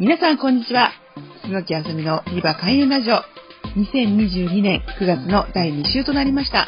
[0.00, 0.92] 皆さんこんにちは。
[1.42, 3.16] 楠木あさみのリバ開運ラジオ。
[3.78, 6.66] 2022年9月の第2週となりました。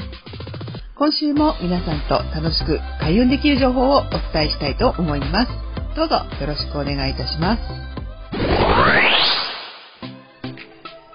[0.97, 4.03] 今週も皆さんと楽しく開運できる情報をお
[4.35, 5.51] 伝えしたいと思います。
[5.97, 7.63] どうぞよろしくお願いいたします。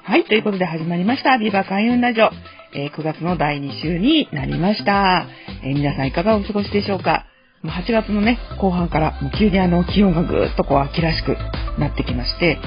[0.02, 1.38] はい、ということで始まりました。
[1.38, 2.31] ビバ開運ラジオ。
[2.73, 5.27] えー、9月の第2週になりました。
[5.63, 7.16] えー、皆さんいかがお過ごしでしょうか？
[7.70, 11.38] 8月のね、後半からもう急にあの気温がぐーっとこう秋らしく
[11.80, 12.59] なってきまして、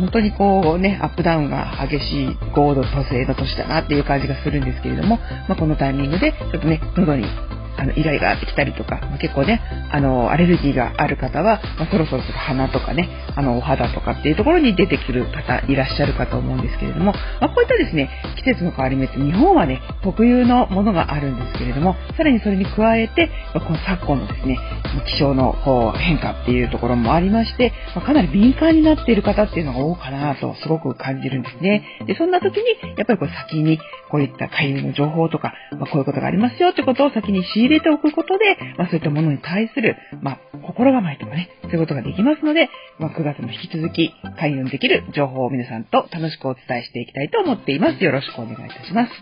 [0.00, 7.26] 本当にこうね、アップダウンが激しい高度都政の年だなっていう感じがするんですけれども、まあ、このタイミングでちょっとね、喉に
[7.76, 9.60] あの、イライラってきたりとか、ま、結構ね、
[9.90, 24.58] あの、アレルギーがある方は、まあ、そろそろ鼻とかね、あの、お肌とかっていうところに出てくる方いらっしゃるかと思うんですけれども、まあ、こういったですね、季節の変わり目って日本はね、特有のものがあるんですけれども、さらにそれに加えてま、この昨今のですね、
[25.06, 31.84] 気象のこう変化っていうところもありまして、まかなり敏感になっている方っていうのが多いかなとすごく感じるんですね。
[32.06, 33.78] で、そんな時に、やっぱりこう先に
[34.10, 48.02] こういった海運の情報とか、まあ、こういうことがありますよってことを先に仕入れておくことで、まあ、そういったものに対する、まあ、心構えとかね、そういうことができますので、まあ、9月も引き続き開運できる情報を皆さんと楽しくお伝えしていきたいと思っています。
[48.02, 49.12] よろしくお願いいたします。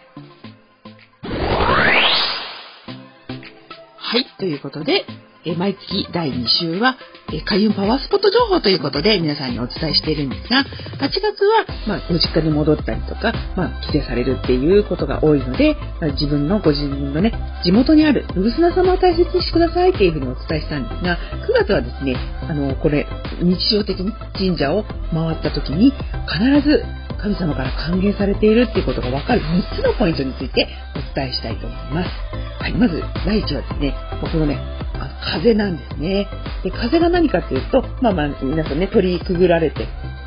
[3.97, 5.05] はい、ということで、
[5.47, 6.97] え毎月第2週は、
[7.33, 17.33] え開運パワースポット情報ということで皆さんにお伝えしているんですが、8月は、まあ、ご実家に戻ったりとか、まあ、帰省されるっていうことが多いので、まあ、自分のご自分のね、
[17.63, 22.17] 地元にある、ブスナ様を大切にしてくださいっていうふうにお伝えしたんですが、9月はですね、
[22.49, 23.07] あの、これ、
[23.43, 25.93] 日常的に神社を回った時に、
[26.27, 26.85] 必ず
[27.21, 32.11] 神様から歓迎されているっていうことがわかる3つのポイントについてお伝えしたいと思います。
[32.61, 34.84] はい、まず、第1はですね、このね、
[35.21, 36.27] 風なんですね。
[36.63, 39.87] で、風が何かっていうと、まあまあ、皆さんね、鳥居くぐられて、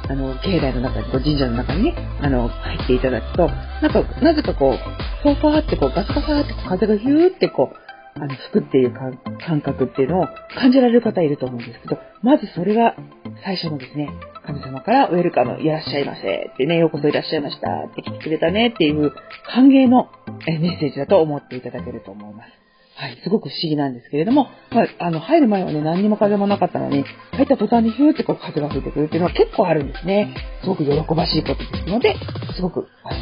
[0.09, 3.47] あの、境内の中に、こう神社の中にね、あの、入っていただくと、
[3.81, 4.78] なんか、なぜかこう、
[5.24, 7.88] ファファーってこう、ガサガサって風がヒューってこう、
[8.20, 10.28] あの、吹くっていう感覚っていうのを
[10.58, 12.96] 感じられる方いると思うんですけど、まずそれが
[13.44, 14.09] 最初のですね、
[14.46, 19.12] 神様からウェルカム、いらっしゃいませってね、ようこそいらっしゃいましたって来てくれたねっていう
[19.53, 20.09] 歓迎の
[20.47, 22.66] メッセージだと思っていただけると思います。
[23.00, 30.34] はい、すごく不思議なんですけれども、まあ、あの、入る前はね、何にも風もなかったのに、入った途端にヒューってこう風が吹いてくるっていうのは結構あるんですね。
[30.62, 32.16] すごく喜ばしいことですので、
[32.56, 33.13] すごく、あ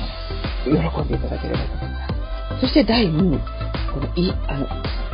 [0.70, 2.08] の、喜んでいただければと思いま
[2.56, 2.62] す。
[2.62, 3.38] そして第2に、
[3.94, 4.68] この、い、あの、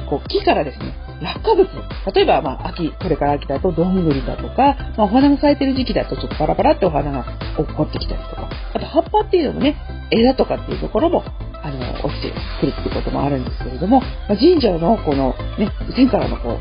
[0.08, 0.94] こう、木からですね、
[1.24, 1.68] 落下物。
[2.14, 7.26] 例えば、まあ、秋、これから秋だとどんぐりだとか、まあ、お花が咲いてる時期だとちょっとパラパラってお花が
[7.58, 9.76] 落っこってきたりとか、あと葉っぱっていうのもね、
[10.12, 11.24] 枝とかっていうところも
[11.64, 16.60] あの、落ちてくるっていうこともあるんですけれども、まあ、神社のこのね、天からのこう、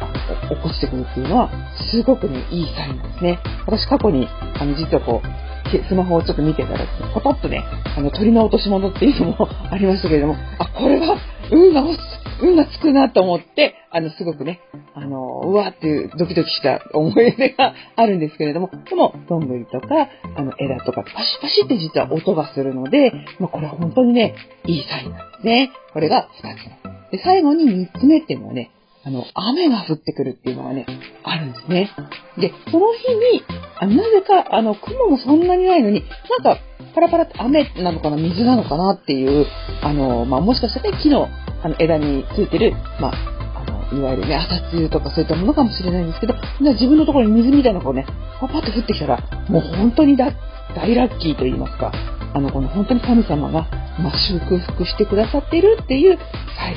[0.00, 1.50] あの、起こしてくるっていうのは、
[1.90, 3.38] すごくね、いいサインですね。
[3.66, 4.28] 私過去に、
[4.58, 5.44] あの、実はこう、
[5.88, 7.64] スマホをちょっと見てたら、ポトッとね、
[7.96, 11.16] あの、鳥の落とし物っていうのもありましたけれども、あ、これは、
[11.50, 14.60] 運が落ち運がつくなと思って、あの、すごくね、
[14.94, 24.34] あの、うわーっていうドキドキした思い出があるんですけれども、でも、どんぐりとか、あの、枝とか、パシパシって実は音がするので、まあ、これは本当にね、
[24.66, 25.72] いいサインなんですね。
[25.92, 27.18] これが二つ目。
[27.18, 28.70] で、最後に三つ目っていうのはね、
[29.06, 30.86] あの、雨が降ってくるっていうのがね、
[31.22, 31.90] あるんですね。
[32.38, 33.44] で、その日に、
[33.78, 36.02] あなぜか、あの、雲もそんなにないのに、
[36.42, 36.60] なんか、
[36.94, 39.46] パラパラって雨なのかな、水なのかなっていう、
[39.82, 41.28] あの、まあ、もしかしたらね木の
[41.64, 43.12] あの枝についてる、まあ、
[43.56, 48.06] あの、いわゆるね、朝露とかそういったものかもしれないんですけど、自分のところに水みたいなのがこうね、
[48.38, 49.18] パパッと降ってきたら、
[49.48, 50.30] もう本当にだ
[50.76, 51.90] 大ラッキーと言いますか、
[52.34, 53.66] あの、この本当に神様が、
[53.98, 56.68] まあ、祝福してくださっているっていうサ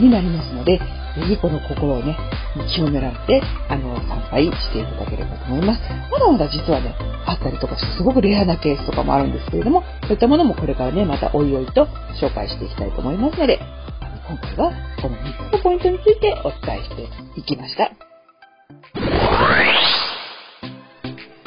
[0.00, 0.84] インになりますので、ぜ
[1.28, 2.16] ひこの心をね、
[2.74, 5.80] 清められて、あの、参拝していただければと思います。
[6.10, 6.94] まだまだ実はね、
[7.26, 11.86] あったりとかして、すごくレアなケースとかもあるんですけれども、そういったものもこれからね、またおいおいと
[12.20, 13.60] 紹介していきたいと思いますので、
[14.32, 17.06] 今回はこの3つのポイントについてお伝えして
[17.38, 17.90] いきました。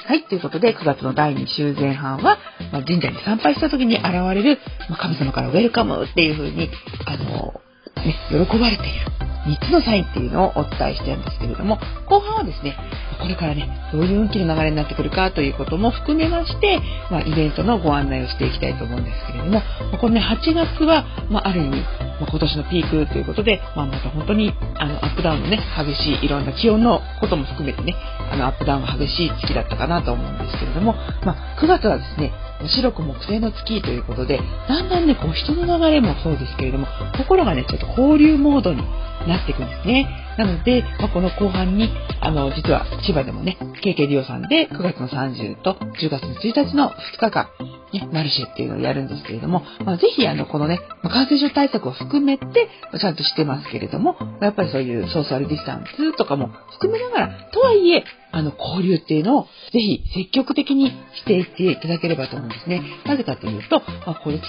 [0.05, 2.37] はい、ということで9月の第2週前半は、
[2.71, 4.05] まあ、神社に参拝した時に現
[4.35, 6.69] れる、まあ、神様からウェルカムっていう風に、
[7.07, 7.59] あの、
[8.05, 9.15] ね、喜ばれている。
[9.45, 11.79] 3つのサインっていうのをお伝えしてるんですけれども、
[12.09, 12.75] 後半はですね、
[13.21, 16.79] これからね、どういう運気の流れになってくるかということも含めまして、
[17.11, 19.61] まあ、イベントのご案内をしていきたいと思うんですけれども、
[20.01, 21.83] このね、8月は、まあ、ある意味、
[22.19, 27.95] まあ、今年のピークということで、まあ、また本当に、あの、アップダウンのね、激しい、いろんな気温のことも含めてね、
[28.31, 30.94] あの、アップダウンが激しい月だったかなと思うんですけれども、
[31.25, 32.31] まあ、9月はですね、
[32.67, 36.87] 白く木星の月ということで、だんだんね、こう人の流れもそうですけれども、
[37.17, 38.81] 心がね、ちょっと交流モードに
[39.27, 40.07] なっていくんですね。
[40.37, 41.89] なので、まあ、この後半に、
[42.21, 47.47] あの、実は千葉でもね、KK リオさんで9月の30と10月の1日の2日間、
[47.93, 52.67] ね、マルシェっていうのをやるんですけれども、まあ、ぜひあの、このね、感染症対策を含めて、
[52.99, 58.03] ちゃんとしてますけれども、やっぱりそういうソーシャルディスタンスとかも含めながら、とはいえ、
[58.35, 62.83] あの、交流っていうのをぜひ積極的にしていっていただければと思うんですね。
[63.05, 64.45] なぜかというと、まあ、この土の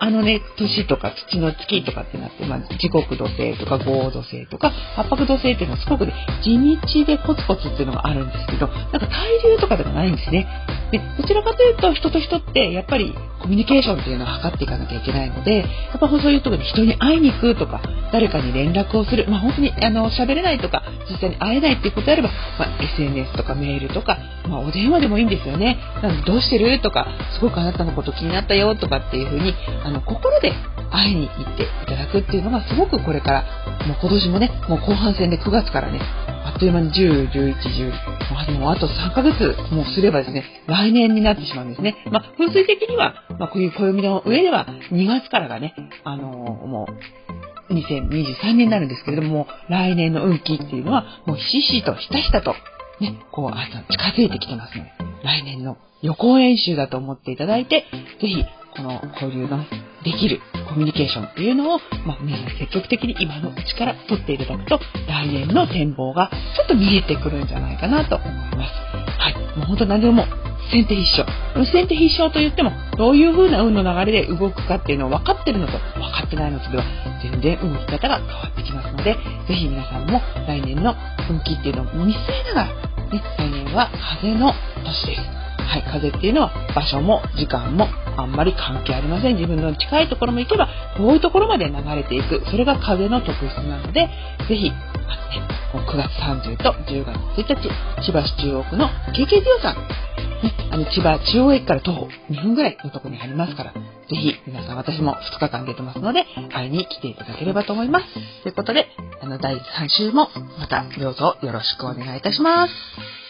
[0.00, 6.12] あのね、年とか土の月とかってなって、まあ、時刻土星とか合土星とか、八白土星っていうのはすごくね、
[6.44, 9.08] 地道でコツコツっていうのがあるんですけど、なんか対
[9.42, 10.46] 流とかでもないんですね。
[10.92, 15.64] で、どちらかというと、人と人ってやっぱりコミュニケーションっていうのを図っていかなきゃいけないので、や
[15.96, 22.28] っぱそういうところに人に会いに行くとか、誰かに連絡をする、まあ本当にあの喋れないとか、実際に会えないっていうことであれば、
[22.58, 24.16] まあ、SNS とかメールとか、
[24.48, 25.78] まあお電話でもいいんですよね。
[26.02, 29.54] なのでどうしてるとか、すごくあなたのこと気になったよとかっていうふうに、
[29.84, 30.52] あの心で
[30.92, 33.42] 会いに行っていただくっていうのがすごくこれから、
[33.86, 36.00] もう今年もね、もう後半戦で9月からね、
[36.44, 37.90] あっという間に10、11、10、
[38.32, 41.96] まあでもあと3ヶ月もすればですね、来年になってしまうんですね。
[42.10, 45.74] まあ風水的には、まあこういう暦の上では2月からがね、
[46.04, 47.32] あのー、もう、
[47.72, 52.54] 2023年になるんですけれども、来年の運気っていうのは、もうひしひしとひたひたと、
[53.00, 54.90] ね、こう、あと近づいてきてますので、
[55.24, 57.86] 来年の予行演習だと思っていただいて、
[58.20, 58.44] ぜひ、
[58.76, 59.64] この交流の
[60.04, 68.72] できるコミュニケーションっていうのを、まあ、皆さん積極的に今のうちから取っていただくと、来年の展望がちょっと見えてくるんじゃないかなと思います。
[69.18, 69.58] はい。
[69.58, 70.26] もう本当何でも
[70.70, 71.66] 先手必勝。
[71.66, 76.84] 先手必勝と言っても、どういう風な運の流れで動くかっていうのを分かってるのと分かってないのとでは、
[77.22, 79.14] 全然動き方が変わってきますので、
[79.46, 80.94] ぜひ皆さんも来年の
[81.28, 82.74] 運気っていうのを見据えながら、
[83.10, 83.90] ね、来年は
[84.20, 84.54] 風の
[84.84, 85.41] 年です。
[85.72, 87.88] はい、風っていうのは場所も時間も
[88.18, 89.36] あんまり関係ありません。
[89.36, 92.42] 自分の近いところも行けば、遠いところまで流れていく。
[92.50, 94.10] それが風の特質なので、
[94.48, 97.70] ぜひ、あのね、9月30と10月1日、
[98.04, 103.80] 千葉市中央区の KK ジオさん、ね、あの千葉中央駅から徒歩2分ぐらいのところにありますから、ぜ
[104.10, 108.04] ひ皆さん私も2日間出てますので、会いに来ていただければと思います。
[108.42, 108.88] ということで、
[109.22, 110.28] あの第3週も
[110.58, 113.21] またどうぞよろしくお願いいたします。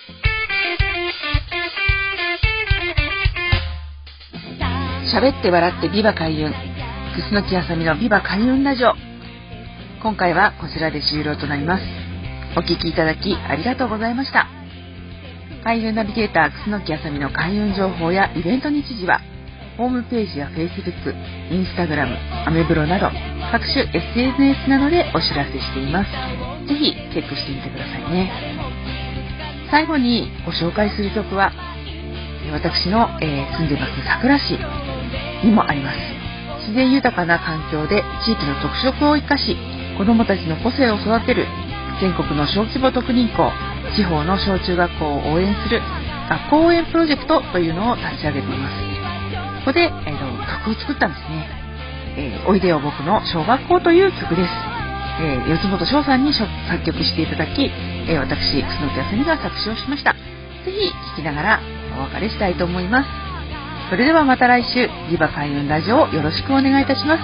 [5.12, 6.54] 喋って笑ってビバ開運。
[7.30, 8.94] 楠木あさみのビバ開運ラジオ。
[10.02, 11.84] 今回はこちらで終了となります。
[12.56, 14.48] お聴きいただきありがとうございました。
[15.64, 19.20] 開運ナビゲーター楠木あさみの開運情報やイベント日時は、
[19.76, 21.12] ホームページや Facebook、
[21.50, 23.10] Instagram、アメブロなど
[23.52, 26.10] 各種 SNS などでお知らせしています。
[26.66, 28.32] ぜひチェックしてみてくださいね。
[29.70, 31.52] 最後にご紹介する曲は、
[32.50, 34.58] 私の、えー、住んでます桜市
[35.44, 35.98] にもあります。
[36.62, 39.56] 自然豊かな環境で地域の特色を生かし
[39.98, 41.46] 子どもたちの個性を育てる
[42.00, 43.50] 全国の小規模特任校
[43.96, 45.82] 地方の小中学校を応援する
[46.30, 48.92] 学校応援プロジェクトというのを立ち上げています。
[49.62, 51.46] ここで、えー、曲を作ったんですね、
[52.16, 54.50] えー、おいでよ僕の小学校という曲です、
[55.22, 56.48] えー、四本翔さんに作
[56.84, 57.70] 曲していただき、
[58.08, 60.14] え私楠木あさみが作詞をしました。
[60.64, 61.60] ぜひ聴きながら
[61.98, 63.31] お別れしたいと思います。
[63.92, 67.20] それではまた来週、リバ開運ラジオをよろしくお願いいたします。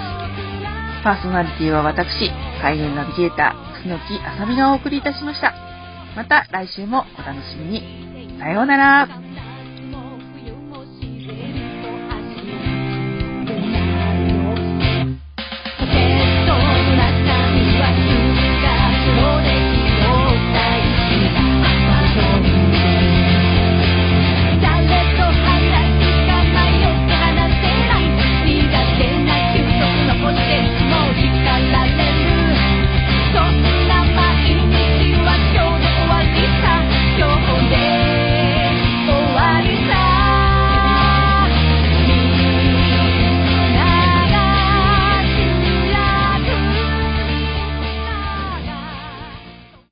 [1.03, 2.29] パーソナリティは私、
[2.61, 5.55] 開運ナビゲーター、楠木あさみがお送りいたしました。
[6.15, 8.37] また来週もお楽しみに。
[8.37, 9.28] さようなら。